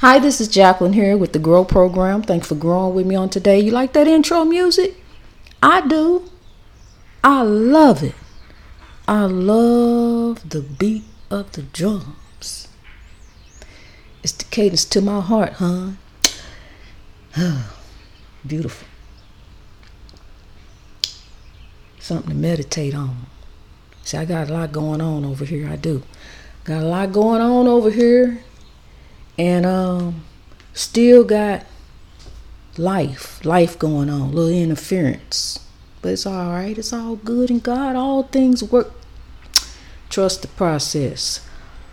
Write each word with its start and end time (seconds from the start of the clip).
Hi, 0.00 0.20
this 0.20 0.40
is 0.40 0.46
Jacqueline 0.46 0.92
here 0.92 1.16
with 1.16 1.32
the 1.32 1.40
Grow 1.40 1.64
Program. 1.64 2.22
Thanks 2.22 2.46
for 2.46 2.54
growing 2.54 2.94
with 2.94 3.04
me 3.04 3.16
on 3.16 3.30
today. 3.30 3.58
You 3.58 3.72
like 3.72 3.94
that 3.94 4.06
intro 4.06 4.44
music? 4.44 4.94
I 5.60 5.84
do. 5.88 6.30
I 7.24 7.42
love 7.42 8.04
it. 8.04 8.14
I 9.08 9.22
love 9.24 10.48
the 10.48 10.60
beat 10.62 11.02
of 11.32 11.50
the 11.50 11.62
drums. 11.62 12.68
It's 14.22 14.30
the 14.30 14.44
cadence 14.44 14.84
to 14.84 15.00
my 15.00 15.20
heart, 15.20 15.54
huh? 15.54 15.94
Beautiful. 18.46 18.86
Something 21.98 22.28
to 22.28 22.36
meditate 22.36 22.94
on. 22.94 23.26
See, 24.04 24.16
I 24.16 24.24
got 24.24 24.48
a 24.48 24.52
lot 24.52 24.70
going 24.70 25.00
on 25.00 25.24
over 25.24 25.44
here. 25.44 25.68
I 25.68 25.74
do. 25.74 26.04
Got 26.62 26.84
a 26.84 26.86
lot 26.86 27.10
going 27.10 27.40
on 27.40 27.66
over 27.66 27.90
here. 27.90 28.44
And 29.38 29.64
um 29.64 30.24
still 30.74 31.24
got 31.24 31.64
life, 32.76 33.44
life 33.44 33.78
going 33.78 34.10
on, 34.10 34.32
little 34.32 34.50
interference. 34.50 35.60
But 36.00 36.12
it's 36.12 36.26
all 36.26 36.50
right. 36.50 36.78
It's 36.78 36.92
all 36.92 37.16
good 37.16 37.50
and 37.50 37.62
God. 37.62 37.96
All 37.96 38.22
things 38.22 38.62
work. 38.62 38.92
Trust 40.08 40.42
the 40.42 40.48
process. 40.48 41.44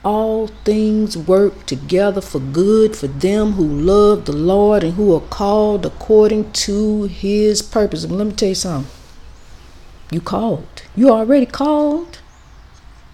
All 0.03 0.47
things 0.63 1.17
work 1.17 1.65
together 1.65 2.21
for 2.21 2.39
good 2.39 2.95
for 2.95 3.07
them 3.07 3.53
who 3.53 3.65
love 3.67 4.25
the 4.25 4.35
Lord 4.35 4.83
and 4.83 4.93
who 4.93 5.15
are 5.15 5.21
called 5.21 5.85
according 5.85 6.51
to 6.51 7.03
his 7.05 7.63
purpose. 7.63 8.03
And 8.03 8.15
let 8.15 8.27
me 8.27 8.33
tell 8.33 8.49
you 8.49 8.55
something. 8.55 8.91
You 10.11 10.21
called. 10.21 10.83
You 10.95 11.09
already 11.09 11.47
called. 11.47 12.19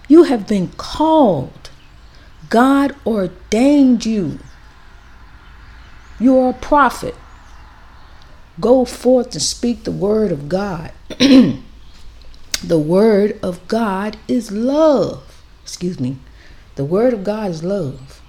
You 0.10 0.24
have 0.24 0.46
been 0.46 0.68
called. 0.76 1.61
God 2.52 2.94
ordained 3.06 4.06
you. 4.06 4.38
You 6.20 6.38
are 6.38 6.50
a 6.50 6.54
prophet. 6.54 7.16
Go 8.60 8.84
forth 8.84 9.32
and 9.32 9.42
speak 9.42 9.86
the 9.86 9.92
word 9.92 10.34
of 10.34 10.50
God. 10.50 10.92
the 11.18 11.64
word 12.78 13.40
of 13.42 13.66
God 13.70 14.18
is 14.28 14.52
love. 14.52 15.42
Excuse 15.64 15.98
me. 15.98 16.18
The 16.76 16.84
word 16.84 17.14
of 17.14 17.24
God 17.24 17.52
is 17.52 17.64
love. 17.64 18.22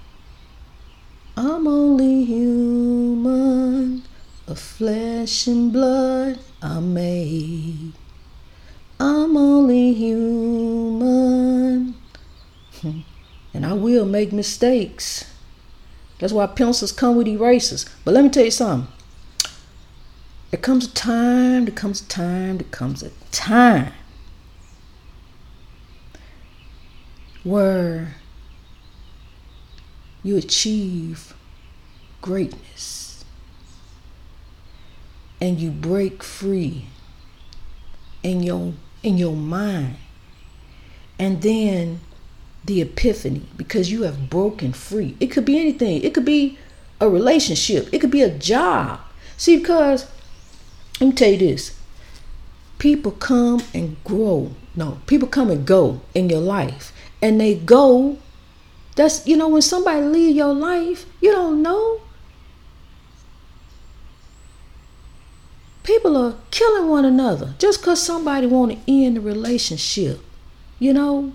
I'm 1.35 1.67
only 1.67 2.23
human, 2.23 4.03
of 4.47 4.57
flesh 4.57 5.47
and 5.47 5.73
blood 5.73 6.39
I'm 6.61 6.93
made. 6.93 7.91
I'm 9.01 9.35
only 9.35 9.93
human. 9.93 11.43
And 13.53 13.62
I 13.73 13.75
will 13.75 14.05
make 14.05 14.31
mistakes. 14.31 15.25
That's 16.19 16.31
why 16.31 16.45
pencils 16.45 16.91
come 16.91 17.15
with 17.15 17.27
erasers. 17.27 17.87
But 18.05 18.13
let 18.13 18.23
me 18.23 18.29
tell 18.29 18.45
you 18.45 18.51
something. 18.51 18.87
There 20.51 20.59
comes 20.59 20.85
a 20.85 20.91
time, 20.91 21.65
there 21.65 21.73
comes 21.73 21.99
a 21.99 22.05
time, 22.05 22.59
there 22.59 22.67
comes 22.69 23.01
a 23.01 23.09
time 23.31 23.93
where 27.43 28.13
you 30.21 30.37
achieve 30.37 31.33
greatness 32.21 33.25
and 35.41 35.59
you 35.59 35.71
break 35.71 36.21
free 36.21 36.85
in 38.21 38.43
your 38.43 38.73
in 39.01 39.17
your 39.17 39.35
mind 39.35 39.95
and 41.17 41.41
then 41.41 42.01
the 42.65 42.81
epiphany 42.81 43.43
because 43.57 43.91
you 43.91 44.03
have 44.03 44.29
broken 44.29 44.73
free. 44.73 45.15
It 45.19 45.27
could 45.27 45.45
be 45.45 45.59
anything. 45.59 46.01
It 46.03 46.13
could 46.13 46.25
be 46.25 46.57
a 46.99 47.09
relationship. 47.09 47.89
It 47.91 47.99
could 47.99 48.11
be 48.11 48.21
a 48.21 48.29
job. 48.29 48.99
See 49.37 49.57
because 49.57 50.09
let 50.99 51.07
me 51.07 51.13
tell 51.13 51.31
you 51.31 51.37
this. 51.37 51.77
People 52.79 53.11
come 53.11 53.61
and 53.73 54.01
grow. 54.03 54.51
No 54.75 54.99
people 55.07 55.27
come 55.27 55.49
and 55.49 55.65
go 55.65 56.01
in 56.13 56.29
your 56.29 56.39
life. 56.39 56.93
And 57.21 57.39
they 57.39 57.55
go 57.55 58.17
that's 58.95 59.25
you 59.27 59.35
know 59.35 59.47
when 59.49 59.61
somebody 59.61 60.05
leave 60.05 60.35
your 60.35 60.53
life 60.53 61.05
you 61.19 61.31
don't 61.31 61.61
know. 61.61 61.99
People 65.83 66.15
are 66.15 66.35
killing 66.49 66.87
one 66.87 67.03
another 67.03 67.55
just 67.59 67.81
because 67.81 68.01
somebody 68.01 68.47
want 68.47 68.71
to 68.71 68.77
end 68.87 69.17
the 69.17 69.21
relationship 69.21 70.21
you 70.79 70.93
know 70.93 71.33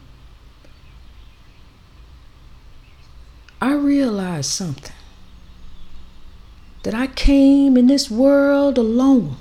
i 3.60 3.72
realized 3.72 4.50
something 4.50 4.94
that 6.82 6.94
i 6.94 7.06
came 7.06 7.76
in 7.76 7.86
this 7.86 8.10
world 8.10 8.78
alone 8.78 9.36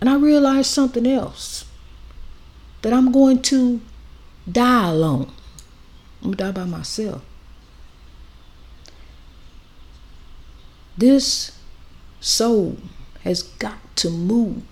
and 0.00 0.08
i 0.08 0.16
realized 0.16 0.70
something 0.70 1.06
else 1.06 1.64
that 2.82 2.92
i'm 2.92 3.10
going 3.12 3.40
to 3.40 3.80
die 4.50 4.88
alone 4.88 5.30
i'm 6.22 6.32
gonna 6.32 6.52
die 6.52 6.60
by 6.60 6.64
myself 6.64 7.22
this 10.96 11.58
soul 12.20 12.78
has 13.22 13.42
got 13.42 13.78
to 13.96 14.10
move. 14.10 14.62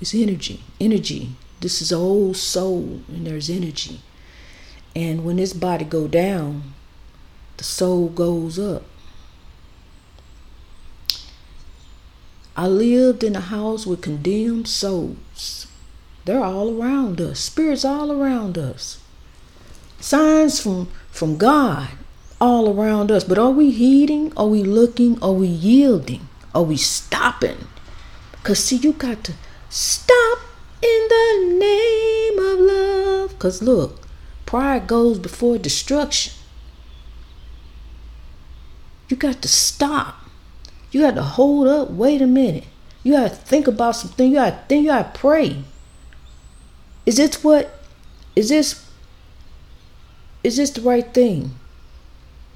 It's 0.00 0.14
energy. 0.14 0.62
Energy. 0.80 1.36
This 1.60 1.80
is 1.80 1.90
whole 1.90 2.34
soul 2.34 3.02
and 3.08 3.26
there's 3.26 3.48
energy. 3.48 4.00
And 4.94 5.24
when 5.24 5.36
this 5.36 5.52
body 5.52 5.84
go 5.84 6.08
down, 6.08 6.74
the 7.62 7.68
soul 7.68 8.08
goes 8.08 8.58
up. 8.58 8.82
I 12.56 12.66
lived 12.66 13.22
in 13.22 13.36
a 13.36 13.40
house 13.40 13.86
with 13.86 14.02
condemned 14.02 14.66
souls. 14.66 15.68
They're 16.24 16.42
all 16.42 16.76
around 16.76 17.20
us. 17.20 17.38
Spirits 17.38 17.84
all 17.84 18.10
around 18.10 18.58
us. 18.58 18.98
Signs 20.00 20.60
from 20.60 20.88
from 21.12 21.36
God 21.38 21.90
all 22.40 22.68
around 22.68 23.12
us. 23.12 23.22
But 23.22 23.38
are 23.38 23.52
we 23.52 23.70
heeding? 23.70 24.32
Are 24.36 24.48
we 24.48 24.64
looking? 24.64 25.22
Are 25.22 25.32
we 25.32 25.46
yielding? 25.46 26.28
Are 26.52 26.64
we 26.64 26.76
stopping? 26.76 27.68
Because, 28.32 28.58
see, 28.58 28.78
you 28.78 28.92
got 28.92 29.22
to 29.22 29.34
stop 29.70 30.38
in 30.82 31.06
the 31.14 31.56
name 31.60 32.38
of 32.40 32.58
love. 32.58 33.30
Because, 33.30 33.62
look, 33.62 34.00
pride 34.46 34.88
goes 34.88 35.20
before 35.20 35.58
destruction. 35.58 36.41
You 39.12 39.16
got 39.16 39.42
to 39.42 39.48
stop. 39.48 40.24
You 40.90 41.02
got 41.02 41.16
to 41.16 41.22
hold 41.22 41.68
up. 41.68 41.90
Wait 41.90 42.22
a 42.22 42.26
minute. 42.26 42.64
You 43.02 43.12
got 43.12 43.28
to 43.28 43.36
think 43.36 43.66
about 43.66 43.94
something. 43.94 44.30
You 44.30 44.36
got 44.36 44.50
to 44.50 44.66
think. 44.66 44.84
You 44.84 44.88
got 44.88 45.12
to 45.12 45.20
pray. 45.20 45.64
Is 47.04 47.18
this 47.18 47.44
what? 47.44 47.78
Is 48.34 48.48
this? 48.48 48.88
Is 50.42 50.56
this 50.56 50.70
the 50.70 50.80
right 50.80 51.12
thing? 51.12 51.56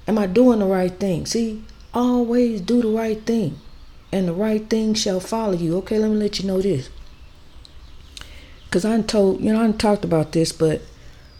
Am 0.09 0.17
I 0.17 0.27
doing 0.27 0.61
the 0.61 0.65
right 0.65 0.99
thing? 0.99 1.27
See, 1.27 1.63
always 1.93 2.63
do 2.63 2.81
the 2.81 2.89
right 2.89 3.21
thing 3.27 3.59
and 4.11 4.27
the 4.27 4.33
right 4.33 4.67
thing 4.71 4.95
shall 4.95 5.21
follow 5.21 5.53
you. 5.53 5.77
Okay, 5.77 5.99
let 5.99 6.11
me 6.11 6.17
let 6.17 6.41
you 6.41 6.47
know 6.47 6.63
this. 6.63 6.89
Because 8.65 8.87
I 8.87 8.99
told, 9.03 9.43
you 9.43 9.53
know, 9.53 9.63
I 9.63 9.71
talked 9.73 10.07
about 10.07 10.33
this, 10.33 10.53
but 10.53 10.81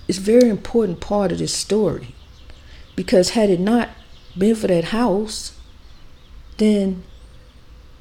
it's 0.09 0.19
very 0.19 0.51
important 0.51 1.01
part 1.01 1.33
of 1.33 1.39
this 1.39 1.55
story. 1.55 2.15
Because 2.95 3.31
had 3.31 3.49
it 3.49 3.61
not 3.61 3.89
been 4.39 4.55
for 4.55 4.67
that 4.67 4.85
house, 4.85 5.59
then 6.59 7.03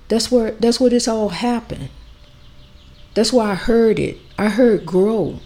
that's 0.07 0.31
where 0.31 0.51
that's 0.51 0.79
where 0.79 0.89
this 0.89 1.07
all 1.07 1.29
happened. 1.29 1.89
That's 3.13 3.31
why 3.31 3.51
I 3.51 3.55
heard 3.55 3.99
it. 3.99 4.17
I 4.37 4.49
heard 4.49 4.85
grow 4.85 5.39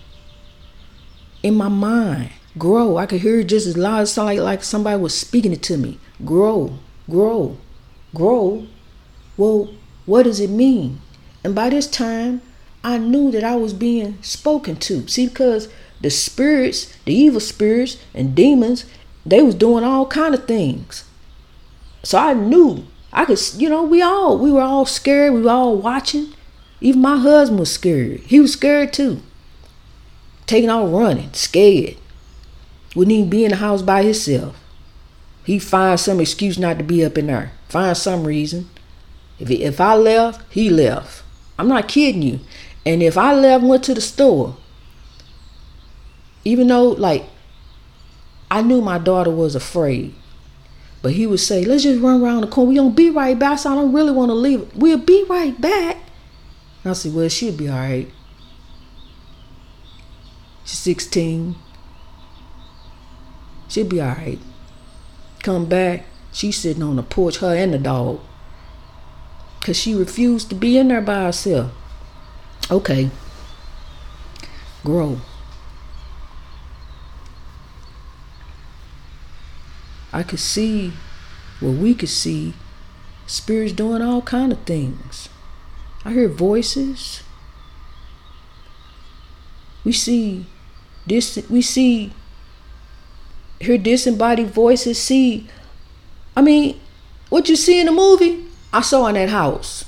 in 1.43 1.55
my 1.55 1.67
mind. 1.67 2.31
Grow. 2.57 2.97
I 2.97 3.05
could 3.05 3.21
hear 3.21 3.39
it 3.39 3.45
just 3.45 3.67
as 3.67 3.77
loud 3.77 4.01
as 4.01 4.17
like, 4.17 4.39
like 4.39 4.63
somebody 4.63 4.99
was 4.99 5.17
speaking 5.17 5.53
it 5.53 5.61
to 5.63 5.77
me. 5.77 5.99
Grow, 6.25 6.79
grow, 7.09 7.57
grow. 8.13 8.67
Well, 9.37 9.73
what 10.05 10.23
does 10.23 10.39
it 10.39 10.49
mean? 10.49 10.99
And 11.43 11.55
by 11.55 11.69
this 11.69 11.87
time, 11.87 12.41
I 12.83 12.97
knew 12.97 13.31
that 13.31 13.43
I 13.43 13.55
was 13.55 13.73
being 13.73 14.21
spoken 14.21 14.77
to. 14.77 15.07
See, 15.07 15.27
because 15.27 15.69
the 16.01 16.09
spirits, 16.09 16.93
the 17.05 17.13
evil 17.13 17.39
spirits 17.39 17.97
and 18.13 18.35
demons, 18.35 18.85
they 19.25 19.41
was 19.41 19.55
doing 19.55 19.83
all 19.83 20.05
kind 20.05 20.33
of 20.33 20.45
things. 20.45 21.05
So 22.03 22.17
I 22.17 22.33
knew 22.33 22.85
I 23.11 23.25
could, 23.25 23.39
you 23.57 23.69
know, 23.69 23.83
we 23.83 24.01
all 24.01 24.37
we 24.37 24.51
were 24.51 24.61
all 24.61 24.85
scared. 24.85 25.33
We 25.33 25.41
were 25.41 25.51
all 25.51 25.75
watching. 25.75 26.33
Even 26.81 27.01
my 27.01 27.17
husband 27.17 27.59
was 27.59 27.71
scared. 27.73 28.21
He 28.21 28.39
was 28.39 28.53
scared 28.53 28.93
too. 28.93 29.21
Taking 30.45 30.69
off 30.69 30.91
running, 30.91 31.33
scared. 31.33 31.97
Wouldn't 32.95 33.15
even 33.15 33.29
be 33.29 33.43
in 33.43 33.51
the 33.51 33.57
house 33.57 33.81
by 33.81 34.03
himself. 34.03 34.55
He 35.43 35.59
find 35.59 35.99
some 35.99 36.19
excuse 36.19 36.57
not 36.57 36.77
to 36.77 36.83
be 36.83 37.03
up 37.03 37.17
in 37.17 37.27
there. 37.27 37.51
Find 37.67 37.95
some 37.95 38.25
reason. 38.25 38.69
If, 39.39 39.49
if 39.51 39.79
I 39.81 39.95
left, 39.95 40.41
he 40.51 40.69
left. 40.69 41.23
I'm 41.57 41.67
not 41.67 41.87
kidding 41.87 42.21
you. 42.21 42.39
And 42.85 43.03
if 43.03 43.17
I 43.17 43.33
left, 43.33 43.63
went 43.63 43.83
to 43.85 43.93
the 43.93 44.01
store, 44.01 44.57
even 46.45 46.67
though, 46.67 46.89
like, 46.89 47.25
I 48.51 48.61
knew 48.61 48.81
my 48.81 48.97
daughter 48.97 49.31
was 49.31 49.55
afraid. 49.55 50.15
But 51.01 51.13
he 51.13 51.25
would 51.27 51.39
say, 51.39 51.63
let's 51.63 51.83
just 51.83 52.01
run 52.01 52.21
around 52.21 52.41
the 52.41 52.47
corner. 52.47 52.69
We 52.69 52.75
don't 52.75 52.95
be 52.95 53.09
right 53.09 53.37
back. 53.37 53.59
So 53.59 53.71
I 53.71 53.75
don't 53.75 53.93
really 53.93 54.11
want 54.11 54.29
to 54.29 54.35
leave. 54.35 54.75
We'll 54.75 54.97
be 54.97 55.23
right 55.29 55.59
back. 55.59 55.97
And 56.83 56.91
I 56.91 56.93
said, 56.93 57.13
well, 57.13 57.29
she'll 57.29 57.55
be 57.55 57.69
all 57.69 57.77
right. 57.77 58.09
She's 60.65 60.79
16. 60.79 61.55
She'll 63.69 63.87
be 63.87 64.01
all 64.01 64.09
right. 64.09 64.39
Come 65.43 65.67
back. 65.67 66.05
She's 66.31 66.57
sitting 66.57 66.83
on 66.83 66.97
the 66.97 67.03
porch, 67.03 67.37
her 67.37 67.55
and 67.55 67.73
the 67.73 67.77
dog. 67.77 68.19
Because 69.59 69.77
she 69.79 69.95
refused 69.95 70.49
to 70.49 70.55
be 70.55 70.77
in 70.77 70.89
there 70.89 71.01
by 71.01 71.23
herself. 71.23 71.71
Okay. 72.69 73.09
Grow. 74.83 75.19
I 80.11 80.23
could 80.23 80.39
see, 80.39 80.93
well, 81.61 81.73
we 81.73 81.93
could 81.93 82.09
see, 82.09 82.53
spirits 83.27 83.73
doing 83.73 84.01
all 84.01 84.21
kind 84.21 84.51
of 84.51 84.59
things. 84.63 85.29
I 86.03 86.13
hear 86.13 86.27
voices. 86.27 87.23
We 89.83 89.91
see 89.91 90.45
this. 91.05 91.37
We 91.49 91.61
see 91.61 92.11
hear 93.59 93.77
disembodied 93.77 94.49
voices. 94.49 94.99
See, 94.99 95.47
I 96.35 96.41
mean, 96.41 96.79
what 97.29 97.49
you 97.49 97.55
see 97.55 97.79
in 97.79 97.85
the 97.85 97.91
movie, 97.91 98.45
I 98.73 98.81
saw 98.81 99.07
in 99.07 99.15
that 99.15 99.29
house. 99.29 99.85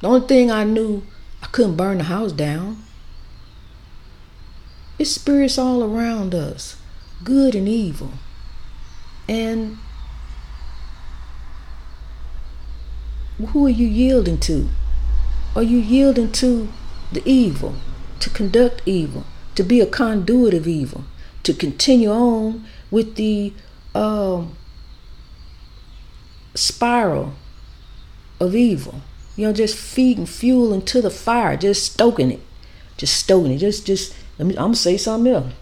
The 0.00 0.08
only 0.08 0.26
thing 0.26 0.50
I 0.50 0.64
knew, 0.64 1.02
I 1.42 1.46
couldn't 1.46 1.76
burn 1.76 1.98
the 1.98 2.04
house 2.04 2.32
down. 2.32 2.82
It's 4.98 5.10
spirits 5.10 5.58
all 5.58 5.82
around 5.82 6.34
us 6.34 6.79
good 7.24 7.54
and 7.54 7.68
evil. 7.68 8.12
And 9.28 9.78
who 13.38 13.66
are 13.66 13.70
you 13.70 13.86
yielding 13.86 14.38
to? 14.40 14.68
Are 15.54 15.62
you 15.62 15.78
yielding 15.78 16.32
to 16.32 16.68
the 17.12 17.22
evil, 17.24 17.74
to 18.20 18.30
conduct 18.30 18.82
evil, 18.86 19.24
to 19.54 19.62
be 19.62 19.80
a 19.80 19.86
conduit 19.86 20.54
of 20.54 20.68
evil, 20.68 21.04
to 21.42 21.52
continue 21.54 22.10
on 22.10 22.64
with 22.90 23.16
the 23.16 23.52
um, 23.94 24.56
spiral 26.54 27.34
of 28.38 28.54
evil? 28.54 29.02
You 29.36 29.46
know, 29.46 29.52
just 29.52 29.76
feeding 29.76 30.26
fuel 30.26 30.72
into 30.72 31.00
the 31.00 31.10
fire, 31.10 31.56
just 31.56 31.92
stoking 31.92 32.30
it, 32.30 32.40
just 32.96 33.16
stoking 33.16 33.52
it. 33.52 33.58
Just, 33.58 33.86
just. 33.86 34.14
I'm 34.38 34.50
gonna 34.50 34.74
say 34.74 34.96
something 34.96 35.32
else. 35.32 35.52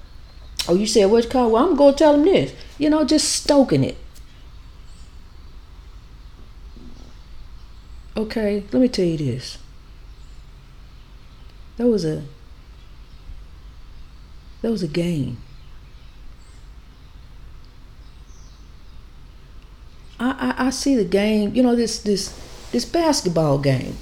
Oh, 0.66 0.74
you 0.74 0.86
said 0.86 1.06
what's 1.06 1.26
called? 1.26 1.52
Well, 1.52 1.68
I'm 1.68 1.76
going 1.76 1.92
to 1.92 1.98
tell 1.98 2.12
them 2.12 2.24
this. 2.24 2.52
You 2.78 2.90
know, 2.90 3.04
just 3.04 3.30
stoking 3.30 3.84
it. 3.84 3.96
Okay, 8.16 8.64
let 8.72 8.82
me 8.82 8.88
tell 8.88 9.04
you 9.04 9.16
this. 9.16 9.58
That 11.76 11.86
was 11.86 12.04
a 12.04 12.24
that 14.60 14.72
was 14.72 14.82
a 14.82 14.88
game. 14.88 15.38
I, 20.18 20.54
I, 20.58 20.66
I 20.66 20.70
see 20.70 20.96
the 20.96 21.04
game, 21.04 21.54
you 21.54 21.62
know, 21.62 21.76
this 21.76 22.00
this 22.00 22.34
this 22.72 22.84
basketball 22.84 23.58
game. 23.58 23.96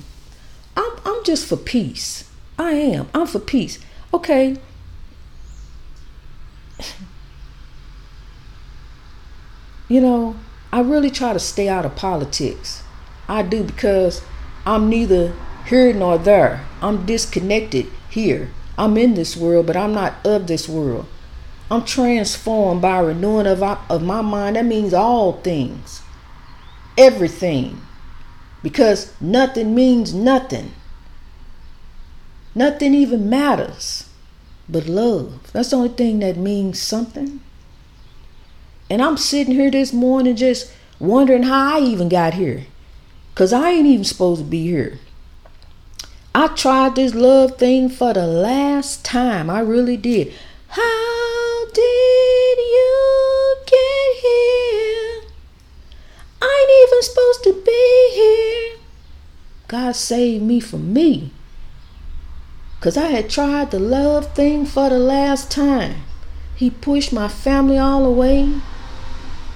I'm 0.76 0.92
I'm 1.04 1.22
just 1.24 1.46
for 1.46 1.58
peace. 1.58 2.30
I 2.58 2.72
am. 2.72 3.08
I'm 3.14 3.26
for 3.26 3.38
peace. 3.38 3.78
Okay, 4.14 4.56
you 9.88 10.00
know, 10.00 10.36
I 10.72 10.80
really 10.80 11.10
try 11.10 11.32
to 11.32 11.38
stay 11.38 11.68
out 11.68 11.86
of 11.86 11.96
politics. 11.96 12.82
I 13.28 13.42
do 13.42 13.62
because 13.64 14.22
I'm 14.64 14.88
neither 14.88 15.34
here 15.66 15.92
nor 15.92 16.18
there. 16.18 16.66
I'm 16.80 17.06
disconnected 17.06 17.86
here. 18.10 18.50
I'm 18.78 18.96
in 18.96 19.14
this 19.14 19.36
world, 19.36 19.66
but 19.66 19.76
I'm 19.76 19.94
not 19.94 20.14
of 20.24 20.46
this 20.46 20.68
world. 20.68 21.06
I'm 21.70 21.84
transformed 21.84 22.82
by 22.82 22.98
renewing 22.98 23.46
of, 23.46 23.62
of 23.62 24.02
my 24.02 24.20
mind. 24.20 24.56
That 24.56 24.64
means 24.64 24.94
all 24.94 25.34
things, 25.34 26.02
everything. 26.96 27.80
Because 28.62 29.12
nothing 29.20 29.74
means 29.74 30.12
nothing. 30.12 30.72
Nothing 32.54 32.94
even 32.94 33.28
matters 33.28 34.08
but 34.68 34.86
love. 34.86 35.52
That's 35.52 35.70
the 35.70 35.76
only 35.76 35.88
thing 35.90 36.20
that 36.20 36.36
means 36.36 36.80
something. 36.80 37.40
And 38.88 39.02
I'm 39.02 39.16
sitting 39.16 39.54
here 39.54 39.70
this 39.70 39.92
morning 39.92 40.36
just 40.36 40.72
wondering 40.98 41.44
how 41.44 41.76
I 41.76 41.80
even 41.80 42.08
got 42.08 42.34
here. 42.34 42.66
Because 43.34 43.52
I 43.52 43.70
ain't 43.70 43.86
even 43.86 44.04
supposed 44.04 44.42
to 44.42 44.46
be 44.46 44.66
here. 44.66 44.98
I 46.34 46.48
tried 46.48 46.96
this 46.96 47.14
love 47.14 47.58
thing 47.58 47.88
for 47.88 48.12
the 48.12 48.26
last 48.26 49.04
time. 49.04 49.50
I 49.50 49.60
really 49.60 49.96
did. 49.96 50.32
How 50.68 51.66
did 51.72 52.58
you 52.58 53.56
get 53.66 54.16
here? 54.22 55.22
I 56.42 56.66
ain't 56.68 56.88
even 56.88 57.02
supposed 57.02 57.44
to 57.44 57.62
be 57.64 58.10
here. 58.14 58.78
God 59.68 59.96
saved 59.96 60.44
me 60.44 60.60
from 60.60 60.92
me. 60.92 61.32
Because 62.78 62.96
I 62.96 63.06
had 63.08 63.30
tried 63.30 63.70
the 63.70 63.80
love 63.80 64.34
thing 64.34 64.66
for 64.66 64.88
the 64.90 64.98
last 64.98 65.50
time. 65.50 66.02
He 66.54 66.70
pushed 66.70 67.12
my 67.12 67.28
family 67.28 67.78
all 67.78 68.04
away. 68.04 68.60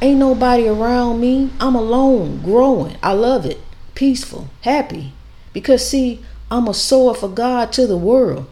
Ain't 0.02 0.18
nobody 0.18 0.66
around 0.66 1.20
me. 1.20 1.50
I'm 1.60 1.74
alone, 1.74 2.40
growing. 2.42 2.96
I 3.02 3.12
love 3.12 3.44
it. 3.44 3.60
Peaceful, 3.94 4.48
happy. 4.62 5.12
Because, 5.52 5.88
see, 5.88 6.24
I'm 6.50 6.68
a 6.68 6.74
sower 6.74 7.14
for 7.14 7.28
God 7.28 7.72
to 7.72 7.86
the 7.86 7.98
world. 7.98 8.50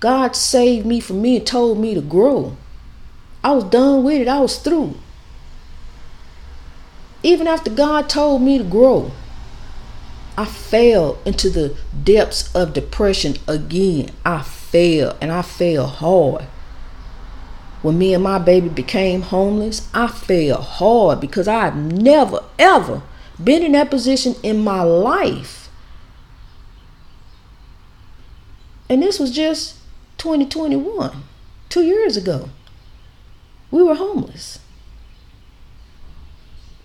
God 0.00 0.36
saved 0.36 0.84
me 0.84 1.00
from 1.00 1.22
me 1.22 1.36
and 1.36 1.46
told 1.46 1.78
me 1.78 1.94
to 1.94 2.00
grow. 2.02 2.56
I 3.42 3.52
was 3.52 3.64
done 3.64 4.04
with 4.04 4.20
it. 4.20 4.28
I 4.28 4.40
was 4.40 4.58
through. 4.58 4.96
Even 7.22 7.46
after 7.46 7.70
God 7.70 8.08
told 8.10 8.42
me 8.42 8.58
to 8.58 8.64
grow, 8.64 9.12
I 10.36 10.44
fell 10.44 11.18
into 11.24 11.50
the 11.50 11.76
depths 12.02 12.54
of 12.54 12.72
depression 12.72 13.36
again. 13.46 14.10
I 14.24 14.42
fell 14.42 15.16
and 15.20 15.30
I 15.30 15.42
fell 15.42 15.86
hard. 15.86 16.46
When 17.82 17.98
me 17.98 18.14
and 18.14 18.22
my 18.22 18.38
baby 18.38 18.68
became 18.68 19.22
homeless, 19.22 19.88
I 19.92 20.06
fell 20.06 20.62
hard 20.62 21.20
because 21.20 21.48
I've 21.48 21.76
never, 21.76 22.44
ever 22.58 23.02
been 23.42 23.62
in 23.62 23.72
that 23.72 23.90
position 23.90 24.36
in 24.42 24.62
my 24.62 24.82
life. 24.82 25.68
And 28.88 29.02
this 29.02 29.18
was 29.18 29.32
just 29.32 29.78
2021, 30.18 31.24
two 31.68 31.82
years 31.82 32.16
ago. 32.16 32.50
We 33.70 33.82
were 33.82 33.94
homeless. 33.94 34.60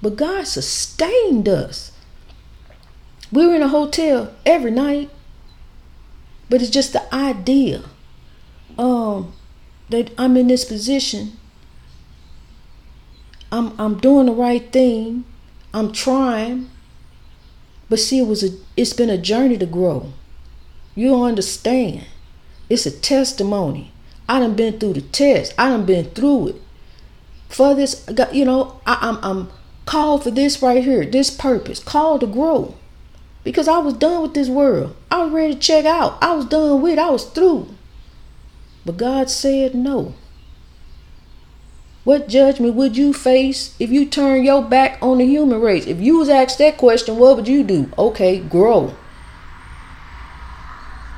But 0.01 0.15
God 0.15 0.47
sustained 0.47 1.47
us. 1.47 1.91
We 3.31 3.45
were 3.45 3.55
in 3.55 3.61
a 3.61 3.67
hotel 3.67 4.33
every 4.45 4.71
night. 4.71 5.09
But 6.49 6.61
it's 6.61 6.71
just 6.71 6.93
the 6.93 7.13
idea. 7.13 7.83
Um, 8.77 9.33
that 9.89 10.11
I'm 10.17 10.37
in 10.37 10.47
this 10.47 10.65
position. 10.65 11.37
I'm 13.51 13.79
I'm 13.79 13.99
doing 13.99 14.25
the 14.25 14.33
right 14.33 14.71
thing. 14.71 15.25
I'm 15.73 15.91
trying. 15.91 16.69
But 17.89 17.99
see, 17.99 18.19
it 18.19 18.27
was 18.27 18.43
a 18.43 18.57
it's 18.75 18.93
been 18.93 19.09
a 19.09 19.17
journey 19.17 19.57
to 19.57 19.65
grow. 19.65 20.11
You 20.95 21.09
don't 21.09 21.27
understand. 21.27 22.05
It's 22.69 22.85
a 22.85 22.91
testimony. 22.91 23.91
I 24.27 24.39
done 24.39 24.55
been 24.55 24.79
through 24.79 24.93
the 24.93 25.01
test. 25.01 25.53
I 25.57 25.69
done 25.69 25.85
been 25.85 26.09
through 26.09 26.49
it. 26.49 26.55
For 27.47 27.73
this, 27.73 28.05
you 28.33 28.43
know, 28.43 28.81
I, 28.85 28.97
I'm 29.01 29.17
I'm 29.23 29.49
called 29.85 30.23
for 30.23 30.31
this 30.31 30.61
right 30.61 30.83
here, 30.83 31.05
this 31.05 31.29
purpose, 31.29 31.79
called 31.79 32.21
to 32.21 32.27
grow. 32.27 32.75
Because 33.45 33.69
I 33.69 33.77
was 33.77 33.93
done 33.93 34.21
with 34.21 34.33
this 34.33 34.49
world. 34.49 34.93
I 35.09 35.23
was 35.23 35.31
ready 35.31 35.53
to 35.53 35.59
check 35.59 35.85
out. 35.85 36.17
I 36.21 36.33
was 36.33 36.45
done 36.45 36.81
with. 36.81 36.99
I 36.99 37.09
was 37.09 37.25
through. 37.25 37.69
But 38.87 38.95
God 38.95 39.29
said 39.29 39.75
no. 39.75 40.15
What 42.05 42.29
judgment 42.29 42.75
would 42.75 42.95
you 42.95 43.11
face 43.11 43.75
if 43.81 43.89
you 43.89 44.05
turn 44.05 44.45
your 44.45 44.63
back 44.63 44.97
on 45.01 45.17
the 45.17 45.25
human 45.25 45.59
race? 45.59 45.85
If 45.85 45.99
you 45.99 46.19
was 46.19 46.29
asked 46.29 46.57
that 46.59 46.77
question, 46.77 47.17
what 47.17 47.35
would 47.35 47.49
you 47.49 47.65
do? 47.65 47.91
Okay, 47.97 48.39
grow. 48.39 48.95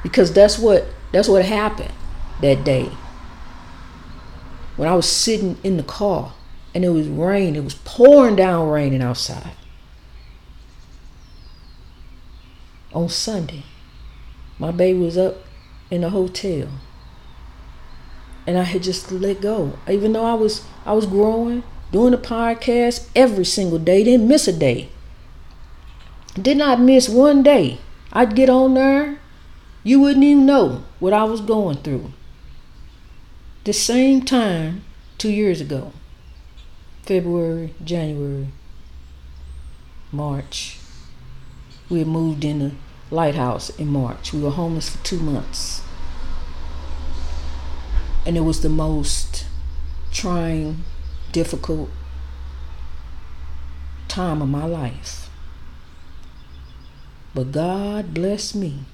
Because 0.02 0.34
that's 0.34 0.58
what 0.58 0.88
that's 1.12 1.28
what 1.28 1.46
happened 1.46 1.94
that 2.42 2.64
day. 2.64 2.90
When 4.76 4.90
I 4.90 4.96
was 4.96 5.08
sitting 5.08 5.60
in 5.64 5.78
the 5.78 5.84
car 5.84 6.34
and 6.74 6.84
it 6.84 6.90
was 6.90 7.08
rain, 7.08 7.56
it 7.56 7.64
was 7.64 7.76
pouring 7.76 8.36
down 8.36 8.68
raining 8.68 9.04
outside. 9.04 9.54
On 12.94 13.08
Sunday, 13.08 13.64
my 14.58 14.72
baby 14.72 14.98
was 14.98 15.20
up 15.20 15.36
in 15.92 16.02
the 16.02 16.10
hotel 16.10 16.70
and 18.50 18.58
I 18.58 18.64
had 18.64 18.82
just 18.82 19.12
let 19.12 19.42
go. 19.42 19.78
Even 19.88 20.14
though 20.14 20.26
I 20.26 20.34
was 20.34 20.66
I 20.84 20.94
was 20.94 21.06
growing, 21.06 21.62
doing 21.92 22.10
the 22.10 22.18
podcast 22.18 23.08
every 23.16 23.46
single 23.46 23.78
day, 23.78 24.04
didn't 24.04 24.28
miss 24.28 24.48
a 24.48 24.52
day. 24.52 24.90
Did 26.34 26.58
not 26.58 26.82
miss 26.82 27.08
one 27.08 27.44
day. 27.44 27.78
I'd 28.12 28.36
get 28.36 28.50
on 28.50 28.74
there, 28.74 29.20
you 29.84 30.00
wouldn't 30.00 30.26
even 30.26 30.48
know 30.48 30.84
what 31.00 31.14
I 31.14 31.26
was 31.26 31.42
going 31.42 31.78
through. 31.78 32.12
The 33.66 33.74
same 33.74 34.26
time 34.26 34.84
two 35.20 35.30
years 35.30 35.62
ago, 35.62 35.94
February, 37.04 37.76
January, 37.84 38.48
March, 40.12 40.80
we 41.88 42.04
moved 42.04 42.44
in 42.44 42.58
the 42.58 42.72
lighthouse 43.12 43.70
in 43.70 43.90
March. 43.90 44.34
We 44.34 44.42
were 44.42 44.50
homeless 44.50 44.90
for 44.90 45.04
two 45.06 45.20
months. 45.20 45.84
And 48.26 48.38
it 48.38 48.42
was 48.42 48.62
the 48.62 48.70
most 48.70 49.46
trying, 50.12 50.84
difficult 51.32 51.90
time 54.08 54.42
of 54.42 54.50
my 54.50 54.66
life. 54.66 55.30
But 57.34 57.52
God 57.52 58.14
blessed 58.14 58.56
me 58.56 58.86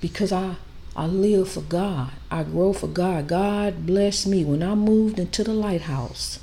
because 0.00 0.32
I 0.32 0.56
I 0.96 1.06
live 1.06 1.48
for 1.48 1.60
God. 1.60 2.12
I 2.30 2.44
grow 2.44 2.72
for 2.72 2.86
God. 2.86 3.26
God 3.26 3.84
blessed 3.84 4.28
me 4.28 4.44
when 4.44 4.62
I 4.62 4.76
moved 4.76 5.18
into 5.18 5.42
the 5.42 5.52
lighthouse. 5.52 6.38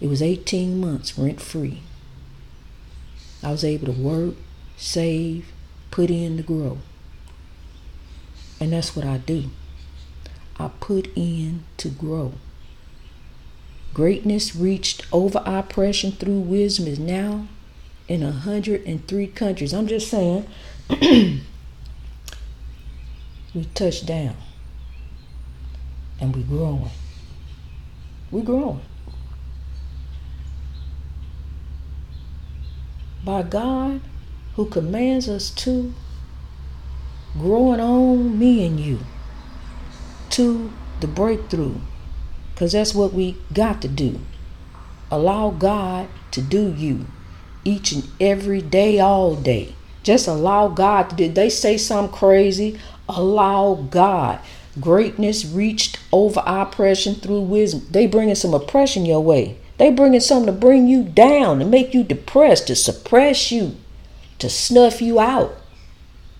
It 0.00 0.08
was 0.08 0.22
18 0.22 0.80
months 0.80 1.18
rent 1.18 1.42
free. 1.42 1.82
I 3.42 3.50
was 3.50 3.62
able 3.62 3.92
to 3.92 4.00
work, 4.00 4.36
save, 4.78 5.52
put 5.90 6.10
in 6.10 6.38
to 6.38 6.42
grow. 6.42 6.78
And 8.58 8.72
that's 8.72 8.96
what 8.96 9.04
I 9.04 9.18
do. 9.18 9.50
I 10.60 10.68
put 10.78 11.08
in 11.16 11.64
to 11.78 11.88
grow. 11.88 12.34
Greatness 13.94 14.54
reached 14.54 15.06
over 15.10 15.42
oppression 15.46 16.12
through 16.12 16.40
wisdom 16.40 16.86
is 16.86 16.98
now 16.98 17.48
in 18.08 18.22
103 18.22 19.26
countries. 19.28 19.72
I'm 19.72 19.86
just 19.86 20.08
saying, 20.08 20.46
we 20.90 21.40
touched 23.72 24.04
down 24.04 24.36
and 26.20 26.36
we're 26.36 26.42
growing. 26.42 26.90
We're 28.30 28.42
growing. 28.42 28.82
By 33.24 33.44
God, 33.44 34.02
who 34.56 34.66
commands 34.66 35.26
us 35.26 35.48
to 35.50 35.94
growing 37.32 37.80
on 37.80 38.38
me 38.38 38.66
and 38.66 38.78
you 38.78 38.98
to 40.40 40.72
the 41.00 41.06
breakthrough 41.06 41.74
because 42.54 42.72
that's 42.72 42.94
what 42.94 43.12
we 43.12 43.36
got 43.52 43.82
to 43.82 43.88
do. 43.88 44.18
Allow 45.10 45.50
god 45.50 46.08
to 46.30 46.40
do 46.40 46.72
you 46.72 47.04
each 47.62 47.92
and 47.92 48.08
every 48.18 48.62
day 48.62 48.98
all 48.98 49.36
day. 49.36 49.74
Just 50.02 50.26
allow 50.26 50.68
god 50.68 51.10
to 51.10 51.16
do 51.16 51.28
they 51.28 51.50
say 51.50 51.76
something 51.76 52.16
crazy 52.16 52.80
allow 53.06 53.74
god. 53.90 54.40
Greatness 54.80 55.44
reached 55.44 55.98
over 56.10 56.42
oppression 56.46 57.16
through 57.16 57.42
wisdom. 57.42 57.86
They 57.90 58.06
bringing 58.06 58.34
some 58.34 58.54
oppression 58.54 59.04
your 59.04 59.20
way. 59.20 59.58
They 59.76 59.90
bringing 59.90 60.20
something 60.20 60.46
to 60.46 60.58
bring 60.58 60.88
you 60.88 61.04
down 61.04 61.58
to 61.58 61.66
make 61.66 61.92
you 61.92 62.02
depressed 62.02 62.68
to 62.68 62.76
suppress 62.76 63.52
you 63.52 63.76
to 64.38 64.48
snuff 64.48 65.02
you 65.02 65.20
out. 65.20 65.54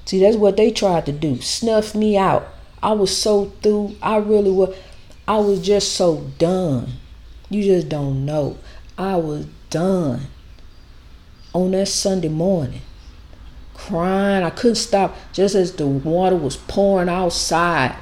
See, 0.07 0.21
that's 0.21 0.38
what 0.38 0.57
they 0.57 0.71
tried 0.71 1.04
to 1.04 1.12
do 1.12 1.42
snuff 1.42 1.95
me 1.95 2.16
out. 2.16 2.49
I 2.83 2.93
was 2.93 3.17
so 3.17 3.47
through. 3.63 3.97
I 4.03 4.17
really 4.17 4.51
was. 4.51 4.77
I 5.29 5.39
was 5.39 5.61
just 5.61 5.93
so 5.93 6.31
done. 6.39 6.95
You 7.49 7.63
just 7.63 7.89
don't 7.89 8.25
know. 8.25 8.59
I 8.97 9.17
was 9.17 9.47
done 9.71 10.27
on 11.53 11.73
that 11.73 11.89
Sunday 11.89 12.29
morning. 12.29 12.83
Crying. 13.75 14.43
I 14.43 14.51
couldn't 14.51 14.77
stop. 14.77 15.17
Just 15.33 15.55
as 15.55 15.73
the 15.73 15.87
water 15.87 16.37
was 16.37 16.57
pouring 16.57 17.09
outside, 17.09 17.97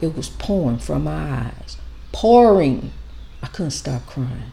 it 0.00 0.16
was 0.16 0.28
pouring 0.28 0.78
from 0.78 1.04
my 1.04 1.46
eyes. 1.46 1.76
Pouring. 2.12 2.92
I 3.42 3.48
couldn't 3.48 3.72
stop 3.72 4.06
crying. 4.06 4.52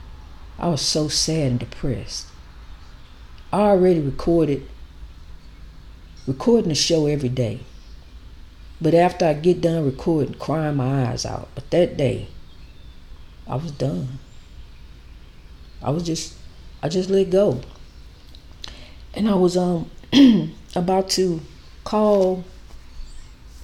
I 0.60 0.68
was 0.70 0.82
so 0.82 1.08
sad 1.08 1.51
and 1.51 1.60
depressed. 1.60 2.27
I 3.51 3.60
already 3.60 4.00
recorded 4.00 4.68
recording 6.25 6.70
the 6.70 6.75
show 6.75 7.06
every 7.06 7.30
day. 7.30 7.60
But 8.82 8.94
after 8.94 9.25
I 9.25 9.34
get 9.34 9.62
done 9.62 9.86
recording, 9.86 10.34
crying 10.36 10.75
my 10.75 11.10
eyes 11.10 11.25
out. 11.25 11.50
But 11.56 11.70
that 11.72 11.96
day, 11.98 12.27
I 13.48 13.56
was 13.56 13.72
done. 13.72 14.20
I 15.82 15.89
was 15.92 16.03
just, 16.03 16.36
I 16.82 16.89
just 16.89 17.10
let 17.10 17.30
go. 17.30 17.62
And 19.13 19.30
I 19.30 19.36
was 19.36 19.56
um 19.56 19.89
about 20.75 21.10
to 21.12 21.42
call 21.84 22.44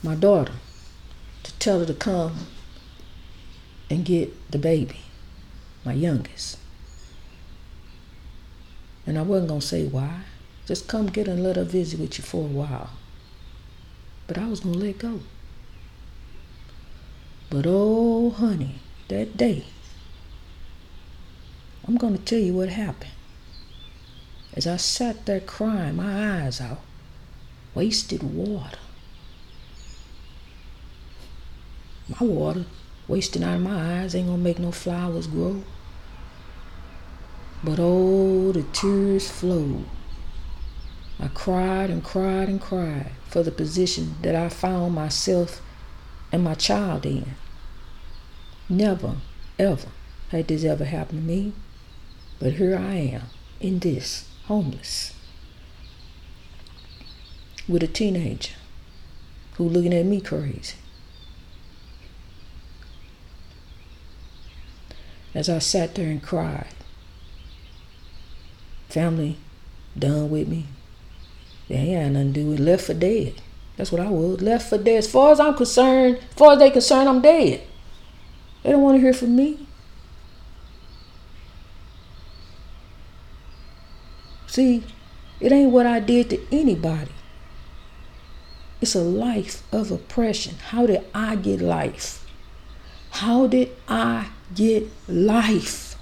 my 0.03 0.15
daughter 0.15 0.53
to 1.43 1.53
tell 1.59 1.79
her 1.79 1.85
to 1.85 1.93
come 1.93 2.47
and 3.89 4.05
get 4.05 4.51
the 4.51 4.59
baby, 4.59 5.01
my 5.83 5.93
youngest. 5.93 6.57
And 9.05 9.17
I 9.17 9.23
wasn't 9.23 9.49
gonna 9.49 9.61
say 9.61 9.87
why. 9.87 10.21
Just 10.67 10.87
come 10.87 11.07
get 11.07 11.25
her 11.27 11.33
and 11.33 11.43
let 11.43 11.55
her 11.55 11.63
visit 11.63 11.99
with 11.99 12.17
you 12.19 12.23
for 12.23 12.43
a 12.43 12.47
while. 12.47 12.91
But 14.29 14.37
I 14.37 14.47
was 14.47 14.59
going 14.59 14.75
to 14.75 14.85
let 14.85 14.99
go. 14.99 15.21
But 17.49 17.65
oh, 17.67 18.29
honey, 18.29 18.75
that 19.07 19.35
day, 19.35 19.65
I'm 21.87 21.97
going 21.97 22.15
to 22.15 22.23
tell 22.23 22.37
you 22.37 22.53
what 22.53 22.69
happened. 22.69 23.09
As 24.53 24.67
I 24.67 24.77
sat 24.77 25.25
there 25.25 25.39
crying 25.39 25.95
my 25.95 26.43
eyes 26.43 26.61
out, 26.61 26.81
wasted 27.73 28.21
water. 28.21 28.77
My 32.07 32.27
water 32.27 32.65
wasting 33.07 33.43
out 33.43 33.55
of 33.55 33.61
my 33.61 34.01
eyes 34.01 34.13
ain't 34.13 34.27
gonna 34.27 34.37
make 34.37 34.59
no 34.59 34.71
flowers 34.71 35.25
grow. 35.25 35.63
But 37.63 37.79
oh, 37.79 38.51
the 38.51 38.63
tears 38.73 39.29
flowed 39.29 39.85
I 41.21 41.27
cried 41.27 41.89
and 41.89 42.03
cried 42.03 42.47
and 42.47 42.61
cried 42.61 43.11
for 43.27 43.43
the 43.43 43.51
position 43.51 44.15
that 44.21 44.35
I 44.35 44.47
found 44.47 44.95
myself 44.95 45.61
and 46.31 46.43
my 46.43 46.53
child 46.53 47.05
in. 47.05 47.35
Never, 48.69 49.17
ever 49.57 49.87
had 50.29 50.47
this 50.47 50.63
ever 50.63 50.85
happened 50.85 51.21
to 51.21 51.27
me, 51.27 51.53
but 52.39 52.53
here 52.53 52.77
I 52.77 52.95
am 52.95 53.23
in 53.59 53.79
this, 53.79 54.27
homeless, 54.45 55.13
with 57.67 57.83
a 57.83 57.87
teenager 57.87 58.53
who 59.55 59.67
looking 59.67 59.93
at 59.93 60.05
me 60.05 60.21
crazy. 60.21 60.77
As 65.35 65.49
I 65.49 65.59
sat 65.59 65.95
there 65.95 66.09
and 66.09 66.23
cried, 66.23 66.73
family 68.87 69.37
done 69.97 70.29
with 70.29 70.47
me, 70.47 70.65
they 71.69 71.75
ain't 71.75 72.13
nothing 72.13 72.33
to 72.33 72.39
do 72.41 72.49
with 72.49 72.59
left 72.59 72.85
for 72.85 72.93
dead. 72.93 73.41
That's 73.77 73.91
what 73.91 74.01
I 74.01 74.09
was. 74.09 74.41
Left 74.41 74.69
for 74.69 74.77
dead. 74.77 74.97
As 74.97 75.09
far 75.09 75.31
as 75.31 75.39
I'm 75.39 75.53
concerned, 75.53 76.17
as 76.17 76.33
far 76.35 76.53
as 76.53 76.59
they 76.59 76.69
concerned, 76.69 77.07
I'm 77.07 77.21
dead. 77.21 77.61
They 78.63 78.71
don't 78.71 78.81
want 78.81 78.97
to 78.97 79.01
hear 79.01 79.13
from 79.13 79.35
me. 79.35 79.67
See, 84.47 84.83
it 85.39 85.51
ain't 85.51 85.71
what 85.71 85.85
I 85.85 85.99
did 85.99 86.31
to 86.31 86.41
anybody. 86.51 87.11
It's 88.81 88.95
a 88.95 89.03
life 89.03 89.63
of 89.71 89.91
oppression. 89.91 90.55
How 90.55 90.87
did 90.87 91.05
I 91.13 91.35
get 91.35 91.61
life? 91.61 92.25
How 93.11 93.47
did 93.47 93.69
I 93.87 94.29
get 94.55 94.87
life? 95.07 95.95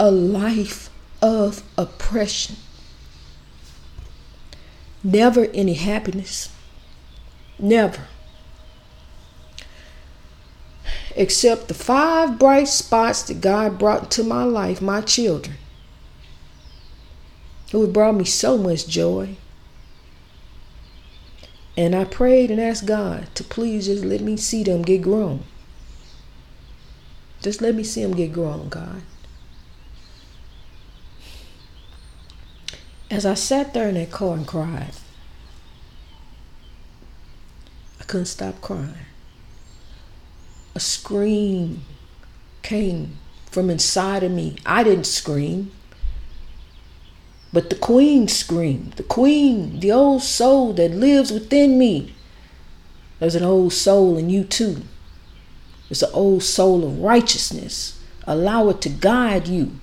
A 0.00 0.10
life 0.10 0.90
of 1.20 1.62
oppression. 1.76 2.56
Never 5.04 5.44
any 5.52 5.74
happiness. 5.74 6.48
Never. 7.58 8.04
Except 11.14 11.68
the 11.68 11.74
five 11.74 12.38
bright 12.38 12.68
spots 12.68 13.22
that 13.24 13.42
God 13.42 13.78
brought 13.78 14.04
into 14.04 14.24
my 14.24 14.44
life, 14.44 14.80
my 14.80 15.02
children. 15.02 15.56
Who 17.70 17.86
brought 17.86 18.14
me 18.16 18.24
so 18.24 18.56
much 18.56 18.88
joy. 18.88 19.36
And 21.76 21.94
I 21.94 22.04
prayed 22.04 22.50
and 22.50 22.60
asked 22.60 22.86
God 22.86 23.28
to 23.34 23.44
please 23.44 23.86
just 23.86 24.04
let 24.04 24.22
me 24.22 24.36
see 24.36 24.62
them 24.62 24.82
get 24.82 25.02
grown. 25.02 25.44
Just 27.42 27.60
let 27.60 27.74
me 27.74 27.84
see 27.84 28.02
them 28.02 28.14
get 28.14 28.32
grown, 28.32 28.68
God. 28.68 29.02
As 33.14 33.24
I 33.24 33.34
sat 33.34 33.72
there 33.72 33.88
in 33.88 33.94
that 33.94 34.10
car 34.10 34.34
and 34.34 34.44
cried, 34.44 34.90
I 38.00 38.04
couldn't 38.04 38.26
stop 38.26 38.60
crying. 38.60 39.06
A 40.74 40.80
scream 40.80 41.82
came 42.62 43.18
from 43.46 43.70
inside 43.70 44.24
of 44.24 44.32
me. 44.32 44.56
I 44.66 44.82
didn't 44.82 45.06
scream. 45.06 45.70
But 47.52 47.70
the 47.70 47.76
queen 47.76 48.26
screamed. 48.26 48.94
The 48.94 49.04
queen, 49.04 49.78
the 49.78 49.92
old 49.92 50.24
soul 50.24 50.72
that 50.72 50.90
lives 50.90 51.30
within 51.30 51.78
me. 51.78 52.16
There's 53.20 53.36
an 53.36 53.44
old 53.44 53.74
soul 53.74 54.18
in 54.18 54.28
you 54.28 54.42
too. 54.42 54.82
It's 55.88 56.02
an 56.02 56.10
old 56.12 56.42
soul 56.42 56.84
of 56.84 56.98
righteousness. 56.98 58.02
Allow 58.26 58.70
it 58.70 58.80
to 58.80 58.88
guide 58.88 59.46
you. 59.46 59.78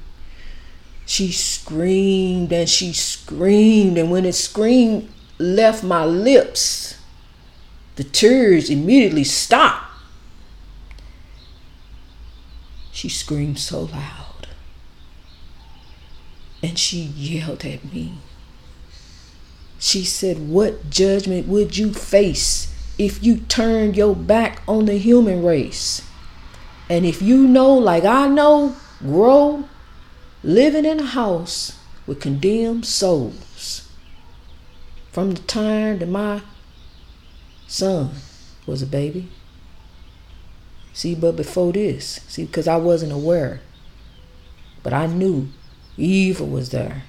She 1.05 1.31
screamed 1.31 2.51
and 2.53 2.70
she 2.70 2.93
screamed, 2.93 3.98
and 3.98 4.12
when 4.12 4.25
it 4.25 4.36
screamed 4.36 5.10
left 5.38 5.84
my 5.84 6.05
lips, 6.05 6.98
the 7.96 8.03
tears 8.03 8.70
immediately 8.70 9.24
stopped. 9.24 9.88
She 12.91 13.10
screamed 13.10 13.60
so 13.60 13.81
loud 13.81 14.31
and 16.63 16.77
she 16.77 17.00
yelled 17.00 17.65
at 17.65 17.91
me. 17.91 18.13
She 19.79 20.03
said, 20.03 20.50
What 20.50 20.89
judgment 20.89 21.48
would 21.48 21.77
you 21.77 21.93
face 21.93 22.74
if 22.98 23.24
you 23.24 23.38
turned 23.38 23.98
your 23.98 24.15
back 24.15 24.62
on 24.67 24.86
the 24.86 24.98
human 24.98 25.43
race? 25.43 26.08
And 26.89 27.05
if 27.05 27.22
you 27.22 27.48
know, 27.48 27.74
like 27.74 28.03
I 28.03 28.27
know, 28.27 28.75
grow 29.00 29.65
living 30.43 30.86
in 30.86 31.00
a 31.00 31.05
house 31.05 31.77
with 32.07 32.19
condemned 32.19 32.86
souls 32.86 33.89
from 35.12 35.31
the 35.31 35.41
time 35.41 36.00
that 36.00 36.10
my 36.10 36.41
son 37.67 38.12
was 38.65 38.81
a 38.81 38.88
baby. 38.88 39.29
See, 40.93 41.15
but 41.15 41.36
before 41.36 41.71
this, 41.71 42.21
see, 42.27 42.45
because 42.45 42.67
I 42.67 42.77
wasn't 42.77 43.12
aware, 43.12 43.62
but 44.83 44.93
I 44.93 45.07
knew 45.07 45.50
Evil 45.98 46.48
was 46.48 46.69
there. 46.69 47.03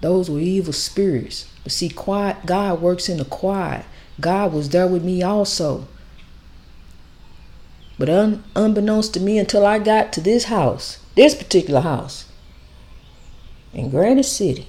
Those 0.00 0.30
were 0.30 0.40
evil 0.40 0.72
spirits. 0.72 1.50
But 1.62 1.72
see, 1.72 1.88
quiet 1.88 2.46
God 2.46 2.80
works 2.80 3.08
in 3.08 3.18
the 3.18 3.24
quiet. 3.24 3.84
God 4.20 4.52
was 4.52 4.68
there 4.70 4.86
with 4.86 5.04
me 5.04 5.22
also. 5.22 5.86
But 7.98 8.08
un, 8.08 8.44
unbeknownst 8.56 9.14
to 9.14 9.20
me, 9.20 9.38
until 9.38 9.66
I 9.66 9.78
got 9.78 10.12
to 10.14 10.20
this 10.20 10.44
house, 10.44 10.98
this 11.14 11.34
particular 11.34 11.80
house 11.80 12.26
in 13.72 13.90
Granite 13.90 14.24
City, 14.24 14.68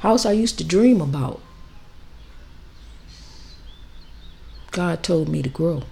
house 0.00 0.26
I 0.26 0.32
used 0.32 0.58
to 0.58 0.64
dream 0.64 1.00
about, 1.00 1.40
God 4.70 5.02
told 5.02 5.28
me 5.28 5.40
to 5.42 5.48
grow. 5.48 5.84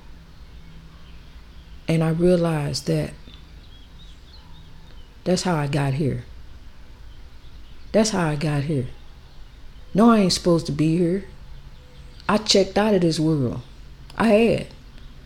And 1.88 2.02
I 2.02 2.10
realized 2.10 2.86
that 2.86 3.12
that's 5.24 5.42
how 5.42 5.56
I 5.56 5.66
got 5.66 5.94
here. 5.94 6.24
That's 7.92 8.10
how 8.10 8.28
I 8.28 8.36
got 8.36 8.64
here. 8.64 8.88
No, 9.94 10.10
I 10.10 10.18
ain't 10.18 10.32
supposed 10.32 10.66
to 10.66 10.72
be 10.72 10.96
here. 10.96 11.24
I 12.32 12.38
checked 12.38 12.78
out 12.78 12.94
of 12.94 13.02
this 13.02 13.20
world. 13.20 13.60
I 14.16 14.28
had. 14.28 14.66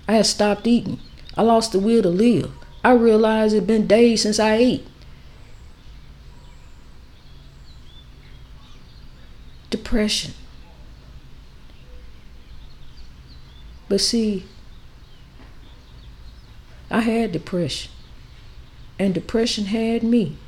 I 0.09 0.15
had 0.15 0.27
stopped 0.27 0.67
eating. 0.67 0.99
I 1.37 1.43
lost 1.43 1.71
the 1.71 1.79
will 1.79 2.03
to 2.03 2.09
live. 2.09 2.51
I 2.83 2.95
realized 2.95 3.55
it'd 3.55 3.65
been 3.65 3.87
days 3.87 4.23
since 4.23 4.41
I 4.41 4.55
ate. 4.57 4.87
Depression. 9.71 10.35
But 13.89 14.01
see, 14.01 14.45
I 16.91 17.03
had 17.03 17.31
depression, 17.31 17.93
and 18.99 19.15
depression 19.15 19.67
had 19.67 20.03
me 20.03 20.39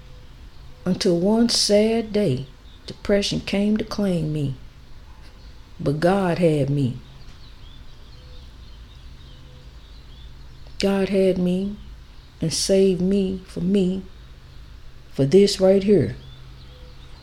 until 0.85 1.21
one 1.21 1.51
sad 1.51 2.12
day 2.12 2.49
depression 2.87 3.38
came 3.38 3.77
to 3.77 3.85
claim 3.85 4.33
me. 4.33 4.57
But 5.81 6.01
God 6.01 6.38
had 6.38 6.71
me. 6.71 6.99
God 10.79 11.09
had 11.09 11.38
me 11.38 11.77
and 12.41 12.53
saved 12.53 13.01
me 13.01 13.43
for 13.47 13.61
me 13.61 14.03
for 15.12 15.25
this 15.25 15.61
right 15.61 15.83
here, 15.83 16.17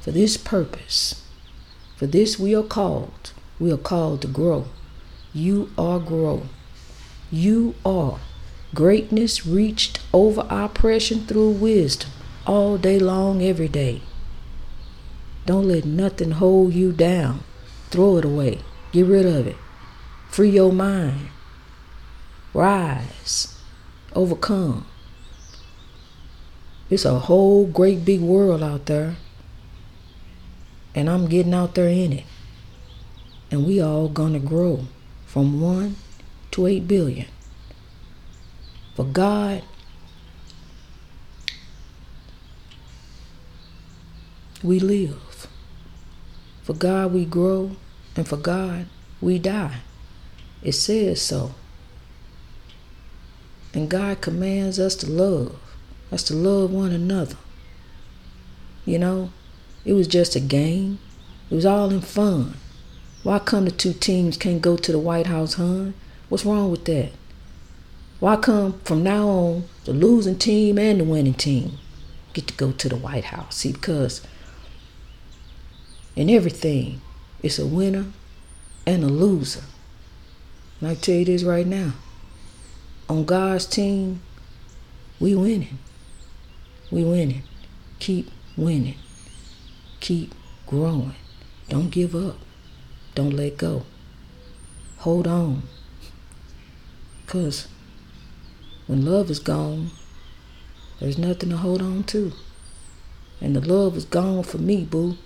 for 0.01 0.11
this 0.11 0.35
purpose. 0.35 1.23
For 1.95 2.05
this 2.05 2.37
we 2.37 2.53
are 2.53 2.63
called. 2.63 3.31
We 3.59 3.71
are 3.71 3.77
called 3.77 4.21
to 4.23 4.27
grow. 4.27 4.65
You 5.33 5.71
are 5.77 5.99
grow. 5.99 6.43
You 7.31 7.75
are 7.85 8.19
Greatness 8.75 9.45
reached 9.45 10.01
over 10.11 10.45
oppression 10.49 11.25
through 11.25 11.51
wisdom 11.51 12.09
all 12.45 12.77
day 12.77 12.99
long, 12.99 13.41
every 13.41 13.69
day. 13.69 14.01
Don't 15.45 15.69
let 15.69 15.85
nothing 15.85 16.31
hold 16.31 16.73
you 16.73 16.91
down. 16.91 17.45
Throw 17.89 18.17
it 18.17 18.25
away. 18.25 18.59
Get 18.91 19.05
rid 19.05 19.25
of 19.25 19.47
it. 19.47 19.57
Free 20.29 20.49
your 20.49 20.71
mind. 20.71 21.29
Rise. 22.53 23.57
Overcome. 24.13 24.85
It's 26.89 27.05
a 27.05 27.19
whole 27.19 27.65
great 27.65 28.05
big 28.05 28.21
world 28.21 28.61
out 28.61 28.85
there. 28.85 29.15
And 30.93 31.09
I'm 31.09 31.27
getting 31.27 31.53
out 31.53 31.75
there 31.75 31.89
in 31.89 32.13
it. 32.13 32.25
And 33.51 33.65
we 33.65 33.81
all 33.81 34.07
gonna 34.07 34.39
grow 34.39 34.87
from 35.25 35.59
one 35.61 35.97
to 36.51 36.67
eight 36.67 36.87
billion. 36.87 37.27
For 38.95 39.03
God, 39.03 39.63
we 44.63 44.79
live. 44.79 45.24
For 46.65 46.73
God, 46.73 47.13
we 47.13 47.25
grow. 47.25 47.75
And 48.15 48.27
for 48.27 48.37
God, 48.37 48.87
we 49.21 49.37
die. 49.37 49.81
It 50.63 50.71
says 50.71 51.21
so. 51.21 51.53
And 53.71 53.87
God 53.87 54.19
commands 54.21 54.79
us 54.79 54.95
to 54.95 55.11
love, 55.11 55.59
us 56.11 56.23
to 56.23 56.33
love 56.33 56.71
one 56.71 56.91
another. 56.91 57.35
You 58.83 58.97
know, 58.97 59.29
it 59.83 59.93
was 59.93 60.07
just 60.07 60.35
a 60.35 60.39
game. 60.39 60.97
It 61.51 61.55
was 61.55 61.67
all 61.67 61.91
in 61.91 62.01
fun. 62.01 62.55
Why 63.21 63.37
come 63.37 63.65
the 63.65 63.71
two 63.71 63.93
teams 63.93 64.35
can't 64.35 64.61
go 64.61 64.75
to 64.75 64.91
the 64.91 64.97
White 64.97 65.27
House, 65.27 65.55
huh? 65.55 65.91
What's 66.29 66.45
wrong 66.45 66.71
with 66.71 66.85
that? 66.85 67.11
Why 68.19 68.37
come 68.37 68.79
from 68.79 69.03
now 69.03 69.27
on 69.27 69.65
the 69.83 69.93
losing 69.93 70.39
team 70.39 70.79
and 70.79 70.99
the 70.99 71.03
winning 71.03 71.35
team 71.35 71.77
get 72.33 72.47
to 72.47 72.53
go 72.55 72.71
to 72.71 72.89
the 72.89 72.95
White 72.95 73.25
House? 73.25 73.57
See, 73.57 73.71
because 73.71 74.25
in 76.15 76.29
everything, 76.29 77.01
it's 77.43 77.59
a 77.59 77.65
winner 77.65 78.05
and 78.85 79.03
a 79.03 79.07
loser. 79.07 79.63
And 80.79 80.89
I 80.89 80.95
tell 80.95 81.15
you 81.15 81.25
this 81.25 81.43
right 81.43 81.67
now. 81.67 81.93
On 83.09 83.25
God's 83.25 83.65
team, 83.65 84.21
we 85.19 85.35
winning. 85.35 85.77
We 86.91 87.03
winning. 87.03 87.43
Keep 87.99 88.29
winning. 88.57 88.97
Keep 89.99 90.33
growing. 90.67 91.15
Don't 91.69 91.89
give 91.89 92.15
up. 92.15 92.37
Don't 93.15 93.31
let 93.35 93.57
go. 93.57 93.83
Hold 94.99 95.27
on. 95.27 95.63
Because 97.25 97.67
when 98.87 99.05
love 99.05 99.29
is 99.29 99.39
gone, 99.39 99.91
there's 100.99 101.17
nothing 101.17 101.49
to 101.49 101.57
hold 101.57 101.81
on 101.81 102.03
to. 102.05 102.33
And 103.41 103.55
the 103.55 103.61
love 103.61 103.97
is 103.97 104.05
gone 104.05 104.43
for 104.43 104.57
me, 104.57 104.83
boo. 104.83 105.17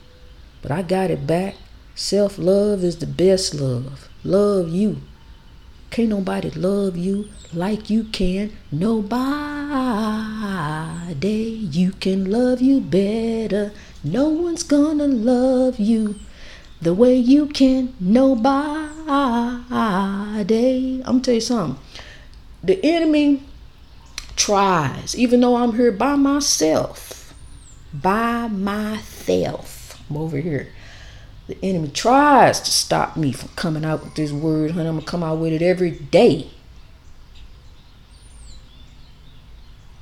But 0.61 0.71
I 0.71 0.81
got 0.81 1.11
it 1.11 1.25
back. 1.25 1.55
Self 1.95 2.37
love 2.37 2.83
is 2.83 2.97
the 2.97 3.07
best 3.07 3.53
love. 3.53 4.09
Love 4.23 4.69
you. 4.69 5.01
Can't 5.89 6.09
nobody 6.09 6.49
love 6.51 6.95
you 6.95 7.29
like 7.53 7.89
you 7.89 8.03
can. 8.03 8.51
Nobody. 8.71 9.19
You 11.71 11.91
can 11.93 12.29
love 12.29 12.61
you 12.61 12.79
better. 12.79 13.71
No 14.03 14.29
one's 14.29 14.63
gonna 14.63 15.07
love 15.07 15.79
you 15.79 16.15
the 16.81 16.93
way 16.93 17.15
you 17.15 17.47
can. 17.47 17.93
Nobody. 17.99 18.89
I'm 19.09 21.03
gonna 21.03 21.19
tell 21.21 21.33
you 21.33 21.41
something. 21.41 21.83
The 22.63 22.79
enemy 22.85 23.43
tries, 24.35 25.17
even 25.17 25.41
though 25.41 25.55
I'm 25.55 25.73
here 25.75 25.91
by 25.91 26.15
myself, 26.15 27.33
by 27.93 28.47
myself, 28.47 29.78
Over 30.13 30.37
here. 30.37 30.69
The 31.47 31.57
enemy 31.63 31.89
tries 31.89 32.59
to 32.61 32.71
stop 32.71 33.17
me 33.17 33.31
from 33.31 33.49
coming 33.55 33.85
out 33.85 34.03
with 34.03 34.15
this 34.15 34.31
word, 34.31 34.71
honey. 34.71 34.87
I'm 34.87 34.95
gonna 34.95 35.05
come 35.05 35.23
out 35.23 35.39
with 35.39 35.53
it 35.53 35.61
every 35.61 35.91
day. 35.91 36.51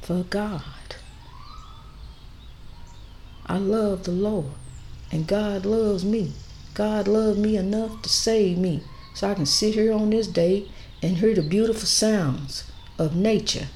For 0.01 0.23
God. 0.23 0.63
I 3.45 3.57
love 3.57 4.03
the 4.03 4.11
Lord, 4.11 4.51
and 5.09 5.25
God 5.25 5.65
loves 5.65 6.03
me. 6.03 6.33
God 6.73 7.07
loved 7.07 7.39
me 7.39 7.55
enough 7.55 8.01
to 8.01 8.09
save 8.09 8.57
me 8.57 8.83
so 9.13 9.29
I 9.29 9.33
can 9.33 9.45
sit 9.45 9.73
here 9.73 9.93
on 9.93 10.09
this 10.09 10.27
day 10.27 10.69
and 11.01 11.17
hear 11.17 11.33
the 11.33 11.41
beautiful 11.41 11.87
sounds 11.87 12.69
of 12.99 13.15
nature, 13.15 13.67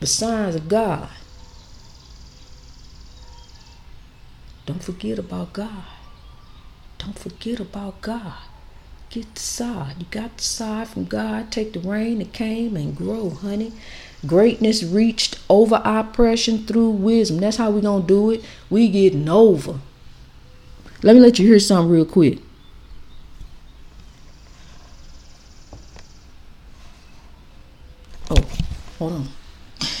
the 0.00 0.06
signs 0.06 0.56
of 0.56 0.68
God. 0.68 1.08
Don't 4.68 4.84
forget 4.84 5.18
about 5.18 5.54
God. 5.54 5.86
Don't 6.98 7.18
forget 7.18 7.58
about 7.58 8.02
God. 8.02 8.34
Get 9.08 9.34
the 9.34 9.40
sod. 9.40 9.94
You 9.98 10.06
got 10.10 10.36
the 10.36 10.42
sod 10.42 10.88
from 10.88 11.06
God. 11.06 11.50
Take 11.50 11.72
the 11.72 11.80
rain 11.80 12.18
that 12.18 12.34
came 12.34 12.76
and 12.76 12.94
grow, 12.94 13.30
honey. 13.30 13.72
Greatness 14.26 14.82
reached 14.84 15.40
over 15.48 15.80
oppression 15.86 16.66
through 16.66 16.90
wisdom. 16.90 17.38
That's 17.38 17.56
how 17.56 17.70
we 17.70 17.80
gonna 17.80 18.04
do 18.04 18.30
it. 18.30 18.44
We 18.68 18.90
getting 18.90 19.26
over. 19.30 19.80
Let 21.02 21.16
me 21.16 21.22
let 21.22 21.38
you 21.38 21.46
hear 21.46 21.60
something 21.60 21.90
real 21.90 22.04
quick. 22.04 22.38
Oh, 28.30 28.44
hold 28.98 29.12
on. 29.14 29.28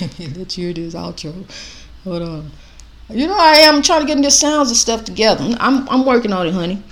let 0.36 0.58
you 0.58 0.64
hear 0.66 0.74
this 0.74 0.94
outro. 0.94 1.50
Hold 2.04 2.20
on. 2.20 2.50
You 3.10 3.26
know 3.26 3.36
I 3.38 3.56
am 3.60 3.80
trying 3.82 4.06
to 4.06 4.06
get 4.06 4.22
the 4.22 4.30
sounds 4.30 4.68
and 4.68 4.76
stuff 4.76 5.04
together. 5.04 5.56
I'm 5.60 5.88
I'm 5.88 6.04
working 6.04 6.32
on 6.32 6.46
it, 6.46 6.52
honey. 6.52 6.82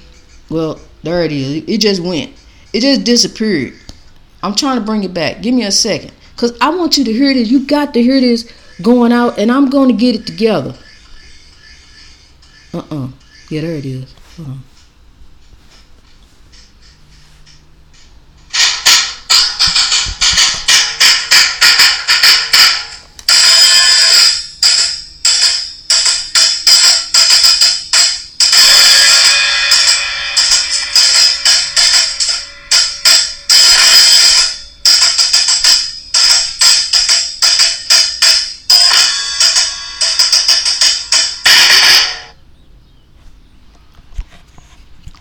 Well, 0.49 0.81
there 1.03 1.23
it 1.25 1.33
is. 1.33 1.65
It 1.67 1.79
just 1.79 2.03
went. 2.03 2.33
It 2.73 2.81
just 2.81 3.05
disappeared. 3.05 3.75
I'm 4.43 4.55
trying 4.55 4.79
to 4.79 4.85
bring 4.85 5.05
it 5.05 5.13
back. 5.13 5.43
Give 5.43 5.55
me 5.55 5.65
a 5.65 5.73
second. 5.73 6.13
Cause 6.37 6.57
I 6.61 6.71
want 6.71 6.99
you 6.99 7.05
to 7.05 7.13
hear 7.13 7.33
this. 7.33 7.51
You 7.51 7.67
got 7.67 7.95
to 7.95 8.03
hear 8.03 8.21
this 8.21 8.51
going 8.83 9.13
out, 9.13 9.39
and 9.39 9.51
I'm 9.51 9.71
going 9.71 9.89
to 9.89 9.95
get 9.95 10.15
it 10.15 10.27
together. 10.27 10.75
Uh-uh. 12.75 13.09
Yeah, 13.51 13.63
there 13.63 13.77
it 13.77 13.87
is. 13.87 14.13
Hold 14.37 14.59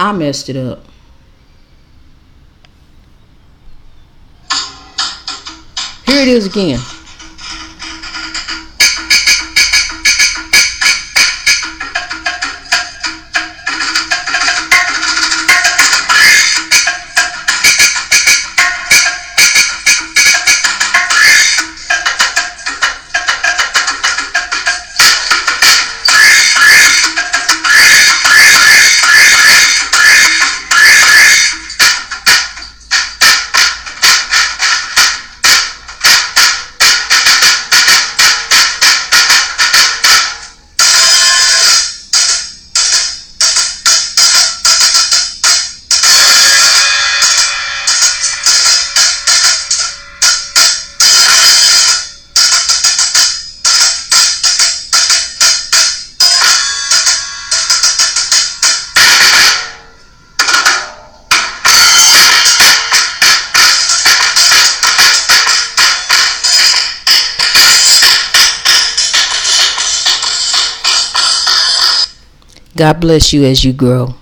I 0.05 0.11
messed 0.11 0.49
it 0.49 0.55
up. 0.55 0.85
Here 6.05 6.21
it 6.21 6.27
is 6.27 6.45
again. 6.45 6.79
God 72.85 72.99
bless 73.01 73.33
you 73.33 73.43
as 73.45 73.65
you 73.65 73.73
grow. 73.73 74.13